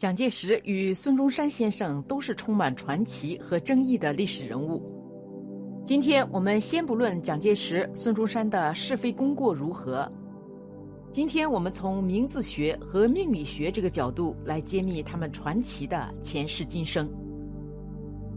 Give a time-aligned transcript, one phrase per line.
[0.00, 4.82] 蒋介石与孙中山先生都是充满传奇和争议的历史人物。
[5.84, 10.10] 今天我们先不论蒋介石、孙中山的是非功过如何，
[11.12, 17.06] 今天我们从名字学和命理学这个角度来揭秘他们传奇的前世今生。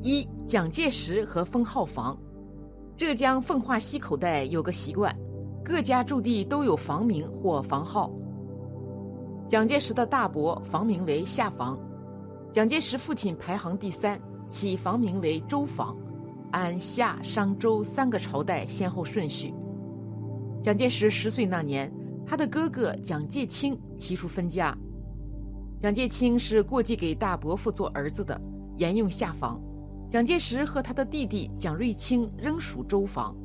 [0.01, 2.17] 一、蒋介石和封号房。
[2.97, 5.15] 浙江奉化溪口袋有个习惯，
[5.63, 8.11] 各家驻地都有房名或房号。
[9.47, 11.77] 蒋介石的大伯房名为夏房，
[12.51, 14.19] 蒋介石父亲排行第三，
[14.49, 15.95] 其房名为周房，
[16.51, 19.53] 按夏、商、周三个朝代先后顺序。
[20.61, 21.91] 蒋介石十岁那年，
[22.25, 24.75] 他的哥哥蒋介清提出分家，
[25.79, 28.39] 蒋介清是过继给大伯父做儿子的，
[28.77, 29.61] 沿用夏房。
[30.09, 33.35] 蒋介石和他的弟弟蒋瑞清仍属周房，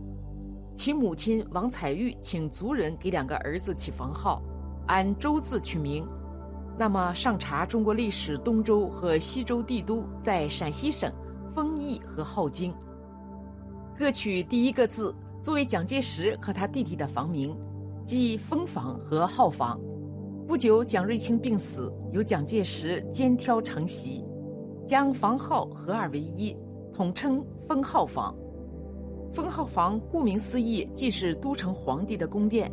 [0.77, 4.41] 其母亲王彩玉请族人给两个儿子起房号。
[4.89, 6.07] 按州字取名，
[6.79, 11.13] 那么上查中国历史，东周和西周帝都在陕西省
[11.55, 12.75] 丰邑和镐京，
[13.97, 17.55] 各取第一个字作为蒋介石和他弟弟的房名，
[18.07, 19.79] 即丰房和镐房。
[20.47, 24.25] 不久，蒋瑞清病死，由蒋介石肩挑承袭，
[24.87, 26.57] 将房号合二为一，
[26.95, 28.35] 统称丰号房。
[29.35, 32.73] 丰号房顾名思义，既是都城皇帝的宫殿。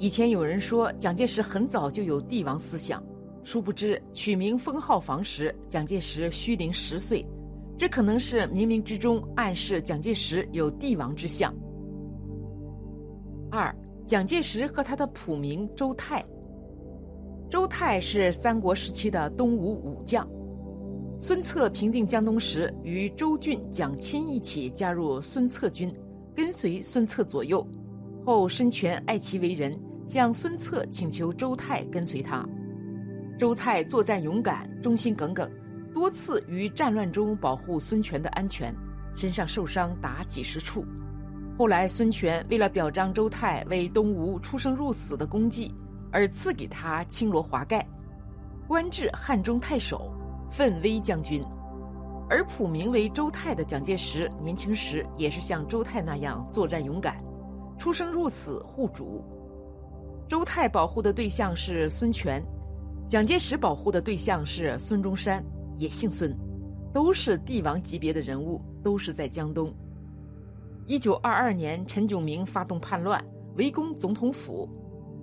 [0.00, 3.02] 以前有人说蒋介石很早就有帝王思想，
[3.42, 7.26] 殊不知取名封号房时，蒋介石虚龄十岁，
[7.76, 11.52] 这可能是冥冥之中暗示蒋介石有帝王之相。
[13.50, 13.74] 二，
[14.06, 16.24] 蒋介石和他的谱名周泰。
[17.50, 20.24] 周泰是三国时期的东吴武将，
[21.18, 25.92] 孙策平定江东时，与周俊、蒋钦一起加入孙策军，
[26.36, 27.66] 跟随孙策左右，
[28.24, 29.76] 后孙权爱其为人。
[30.08, 32.42] 向孙策请求周泰跟随他，
[33.38, 35.50] 周泰作战勇敢，忠心耿耿，
[35.92, 38.74] 多次于战乱中保护孙权的安全，
[39.14, 40.82] 身上受伤达几十处。
[41.58, 45.74] 后来孙权为了表彰周泰为东吴出生入死的功绩，
[46.10, 47.86] 而赐给他青罗华盖，
[48.66, 50.10] 官至汉中太守、
[50.50, 51.44] 奋威将军。
[52.30, 57.22] 而谱名为周泰的蒋介石，年轻时也是像周泰那样作战勇敢，
[57.78, 59.22] 出生入死护主。
[60.28, 62.44] 周泰保护的对象是孙权，
[63.08, 65.42] 蒋介石保护的对象是孙中山，
[65.78, 66.36] 也姓孙，
[66.92, 69.74] 都是帝王级别的人物，都是在江东。
[70.86, 73.24] 一九二二年，陈炯明发动叛乱，
[73.56, 74.68] 围攻总统府，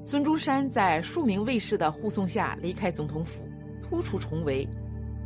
[0.03, 3.43] 孙中山在数名卫士的护送下离开总统府，
[3.83, 4.67] 突出重围，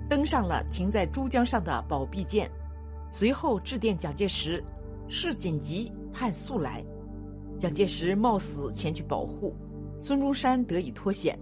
[0.09, 2.51] 登上了停在珠江上的宝璧舰，
[3.13, 4.62] 随后致电蒋介石，
[5.07, 6.84] 事紧急，盼速来。
[7.57, 9.56] 蒋介石冒死前去保护。
[9.99, 11.37] 孙中山得以脱险，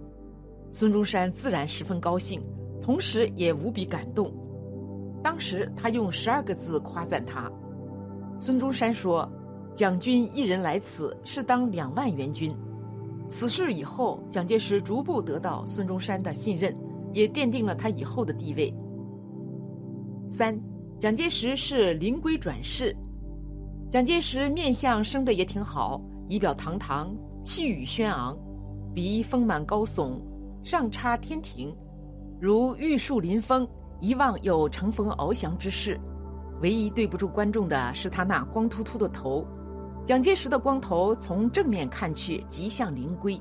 [0.70, 2.40] 孙中山自然十分高兴，
[2.82, 4.32] 同时也无比感动。
[5.22, 7.50] 当时他用十二个字夸赞他。
[8.40, 9.30] 孙中山说
[9.74, 12.54] ：“蒋军一人来此，是当两万援军。”
[13.28, 16.74] 此事以后，蒋介石逐步得到孙中山的信任，
[17.12, 18.72] 也奠定了他以后的地位。
[20.30, 20.58] 三，
[20.98, 22.96] 蒋介石是灵龟转世。
[23.90, 27.14] 蒋介石面相生得也挺好，仪表堂堂，
[27.44, 28.38] 气宇轩昂。
[28.98, 30.20] 鼻丰满高耸，
[30.64, 31.72] 上插天庭，
[32.40, 33.64] 如玉树临风，
[34.00, 35.96] 一望有乘风翱翔之势。
[36.62, 39.46] 唯一对不住观众的是他那光秃秃的头。
[40.04, 43.40] 蒋介石的光头从正面看去极像灵龟。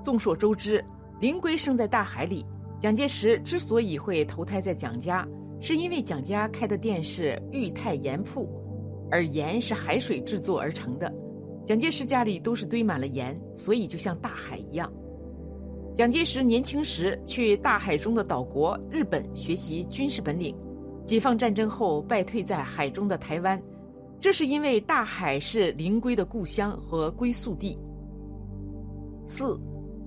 [0.00, 0.84] 众所周知，
[1.18, 2.46] 灵龟生在大海里。
[2.78, 5.26] 蒋介石之所以会投胎在蒋家，
[5.60, 8.48] 是因为蒋家开的店是裕泰盐铺，
[9.10, 11.12] 而盐是海水制作而成的。
[11.68, 14.90] 蒋介石家里都是堆满了盐，所以就像大海一样。
[15.94, 20.56] 蒋介石年轻时去大海中的岛国日本学习军事本领，
[21.04, 23.62] 解放战争后败退在海中的台湾，
[24.18, 27.78] 这是因为大海是灵龟的故乡和归宿地。
[29.26, 29.60] 四，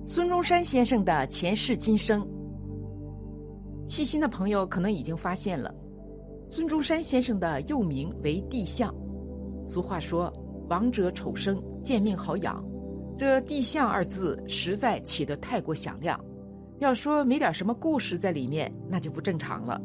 [0.04, 2.28] 孙中山先生的前世今生。
[3.86, 5.72] 细心的朋友可能已经发现了，
[6.48, 8.92] 孙中山先生的幼名为帝相。
[9.64, 10.28] 俗话说。
[10.72, 12.64] 亡者丑生，见命好养。
[13.18, 16.18] 这“地相”二字实在起得太过响亮。
[16.78, 19.78] 要说没点什么故事在里面，那就不正常了。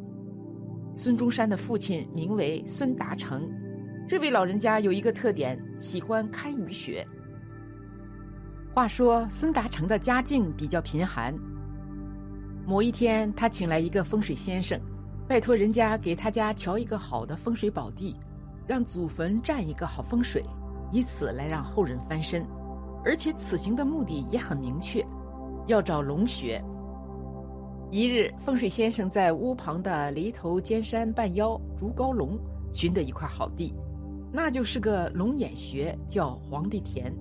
[0.96, 3.52] 孙中山的父亲名为孙达成，
[4.08, 7.06] 这位老人家有一个特点，喜欢堪舆学。
[8.74, 11.36] 话说孙达成的家境比较贫寒。
[12.66, 14.80] 某一天，他请来一个风水先生，
[15.28, 18.16] 拜托人家给他家瞧一个好的风水宝地，
[18.66, 20.42] 让祖坟占一个好风水。
[20.92, 22.46] 以此来让后人翻身，
[23.04, 25.06] 而且此行的目的也很明确，
[25.68, 26.64] 要找龙穴。
[27.90, 32.38] 一日，风水先生在屋旁的离头尖山半腰竹高龙
[32.74, 33.74] 寻得一块好地，
[34.32, 37.14] 那就是个龙眼穴，叫皇帝田。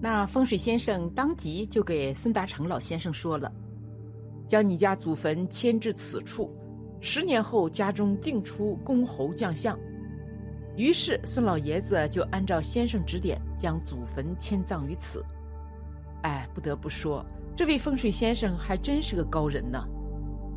[0.00, 3.52] 那风水先生当即就给孙达成老先生说了
[4.48, 6.50] ：“将你家祖坟迁至此处，
[7.00, 9.78] 十年后家中定出公侯将相。”
[10.76, 15.24] 于是孙老爷子就按照先生指点，将祖坟迁葬于此。
[16.22, 17.24] 哎，不得不说。
[17.54, 19.78] 这位风水先生还真是个高人呢。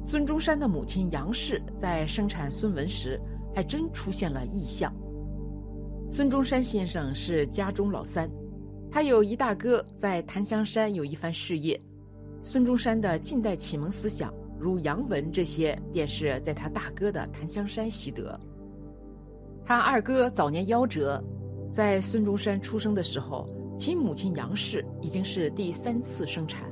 [0.02, 3.20] 孙中山的母亲杨氏在生产孙文时，
[3.54, 4.94] 还真出现了异象。
[6.10, 8.30] 孙中山先生是家中老三，
[8.92, 11.80] 他有一大哥在檀香山有一番事业。
[12.42, 18.40] 孙中山的近代启蒙思想，如杨文这些，便是在他大哥的檀香山习得。
[19.66, 21.22] 他二哥早年夭折，
[21.72, 26.72] 在孙中山出生的时候，其母亲杨氏已经是第三次生产。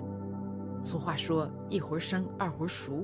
[0.80, 3.04] 俗话说“一回生，二回熟”，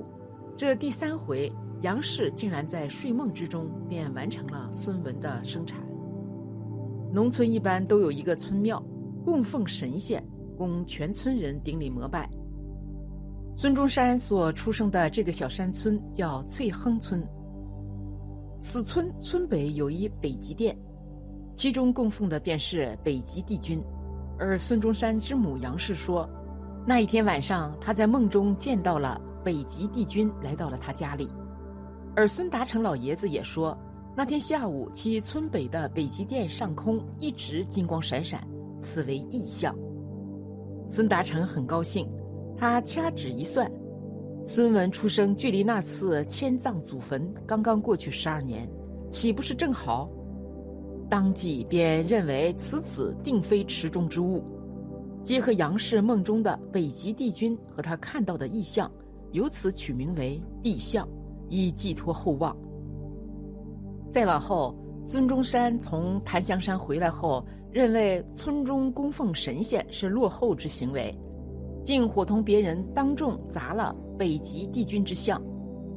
[0.56, 5.80] 这第三回，杨氏竟然在睡梦之中便完成了孙文的生产。
[7.12, 8.80] 农村一般都有一个村庙，
[9.24, 10.24] 供奉神仙，
[10.56, 12.30] 供全村人顶礼膜拜。
[13.56, 17.26] 孙中山所出生的这个小山村叫翠亨村。
[18.60, 20.76] 此村村北有一北极殿，
[21.56, 23.82] 其中供奉的便是北极帝君。
[24.38, 26.28] 而孙中山之母杨氏说。
[26.86, 31.28] 那一天晚上，他在梦中见到了北极帝君来到了他家里，
[32.16, 33.76] 而孙达成老爷子也说，
[34.16, 38.42] 那天下午其村北的北极殿上空一直金光闪闪，
[38.80, 39.76] 此为异象。
[40.88, 42.10] 孙达成很高兴，
[42.56, 43.70] 他掐指一算，
[44.44, 48.68] 孙文出生距离那次迁葬祖坟刚刚过去十二年，
[49.10, 50.08] 岂不是正好？
[51.08, 54.42] 当即便认为此子定非池中之物。
[55.22, 58.90] 结合杨氏梦中的北极帝君和他看到的异象，
[59.32, 61.06] 由此取名为帝象，
[61.48, 62.56] 以寄托厚望。
[64.10, 71.14] 再往后，孙中山从檀香山回来后，认为村中供奉神仙是落后之行为，
[71.84, 75.42] 竟伙同别人当众砸了北极帝君之像。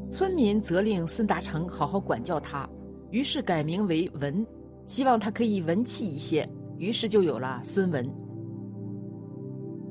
[0.09, 2.69] 村民责令孙达成好好管教他，
[3.11, 4.47] 于是改名为文，
[4.87, 8.09] 希望他可以文气一些，于是就有了孙文。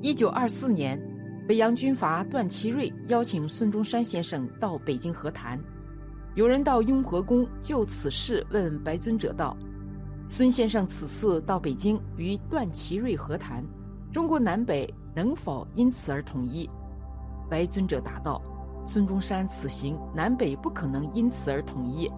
[0.00, 0.99] 一九二四年，
[1.46, 5.61] 北洋军阀段祺瑞邀请孙中山先生到北京和谈。
[6.34, 9.55] 有人到雍和宫就此事问白尊者道
[10.31, 13.62] ：“孙先生此次到北京与段祺瑞和谈，
[14.11, 16.67] 中国南北能否因此而统一？”
[17.52, 18.40] 白尊者答道
[18.82, 22.10] ：“孙中山此行南北不可能因此而统一。”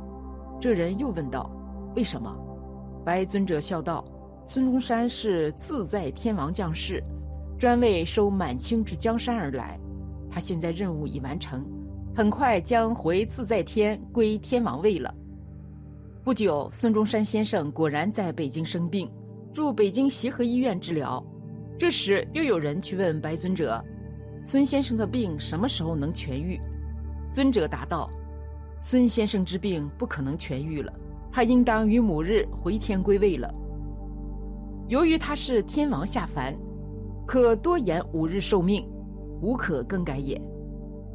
[0.63, 1.51] 这人又问道
[1.97, 2.33] ：“为什么？”
[3.05, 4.05] 白尊者笑道
[4.47, 7.03] ：“孙中山是自在天王将士。”
[7.59, 9.77] 专为收满清之江山而来，
[10.31, 11.67] 他现在任务已完成，
[12.15, 15.13] 很快将回自在天归天王位了。
[16.23, 19.11] 不久，孙中山先生果然在北京生病，
[19.53, 21.21] 住北京协和医院治疗。
[21.77, 23.83] 这时，又有人去问白尊者
[24.44, 26.61] ：“孙先生的病什么时候能痊愈？”
[27.32, 28.11] 尊者答道
[28.81, 30.93] ：“孙先生之病不可能痊愈了，
[31.32, 33.52] 他应当于某日回天归位了。
[34.88, 36.55] 由于他是天王下凡。”
[37.27, 38.86] 可多延五日寿命，
[39.41, 40.39] 无可更改也。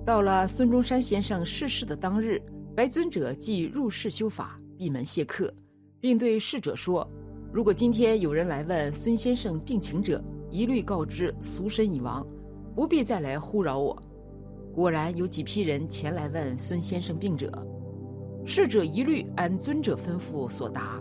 [0.03, 2.41] 到了孙中山先生逝世的当日，
[2.75, 5.53] 白尊者即入室修法，闭门谢客，
[5.99, 7.07] 并对侍者说
[7.53, 10.19] ：“如果今天有人来问孙先生病情者，
[10.49, 12.25] 一律告知俗身已亡，
[12.79, 14.01] 不必再来呼扰我。”
[14.73, 17.51] 果然有几批人前来问孙先生病者，
[18.45, 20.97] 侍者一律按尊者吩咐所答。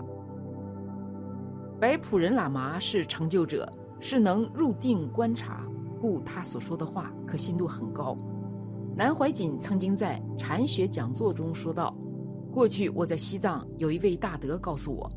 [1.80, 3.72] 白普仁喇嘛是成就者。
[4.00, 5.66] 是能入定观察，
[6.00, 8.16] 故他所说的话可信度很高。
[8.96, 11.92] 南怀瑾曾经在禅学讲座中说道
[12.52, 15.10] ：“过去我在西藏有一位大德告诉我，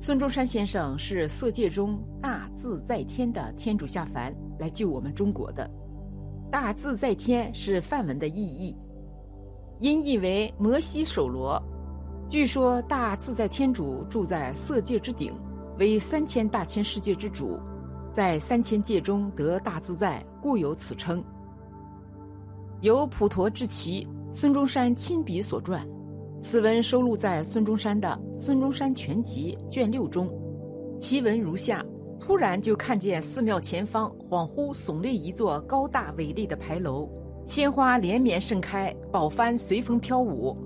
[0.00, 5.68] 孙中山先生是色界中大自在天的天主下凡来救我们中国的。
[6.52, 8.76] 大自在天是梵文的意义，
[9.80, 11.60] 音译为摩西首罗。
[12.28, 15.32] 据说大自在天主住在色界之顶。”
[15.78, 17.58] 为三千大千世界之主，
[18.12, 21.24] 在三千界中得大自在，故有此称。
[22.82, 25.80] 由普陀智奇、孙中山亲笔所撰，
[26.42, 30.30] 此文收录在孙中山的《孙中山全集》卷六中。
[31.00, 31.82] 其文如下：
[32.30, 37.10] 突然就看见寺庙前方恍惚耸立一座高大伟丽的牌楼，
[37.44, 40.56] 鲜花连绵盛开，宝幡随风飘舞，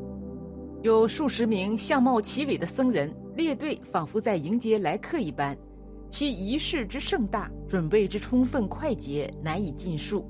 [0.82, 3.10] 有数十名相貌奇伟的僧人。
[3.34, 5.56] 列队仿佛在迎接来客一般，
[6.10, 10.28] 其仪式之盛大，准备之充分快捷，难以尽述。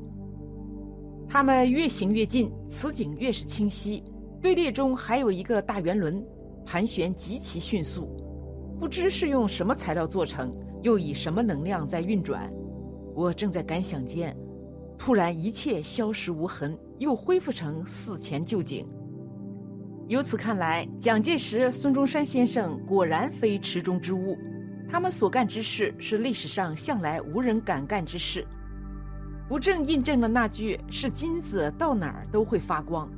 [1.29, 4.05] 他们越行越近，此景越是清晰。
[4.41, 6.25] 队列中还有一个大圆轮，
[6.64, 8.09] 盘旋极其迅速，
[8.79, 10.49] 不知是用什么材料做成，
[10.85, 12.53] 又以什么能量在运转。
[13.14, 14.37] 我正在感想间，
[14.99, 18.87] 突然一切消失无痕，又恢复成寺前旧景。
[20.09, 24.37] 由此看来，蒋介石、孙中山先生果然非池中之物，
[24.87, 28.47] 他们所干之事是历史上向来无人敢干之事。
[29.49, 33.11] 不正印证了那句“是金子到哪儿都会发光”。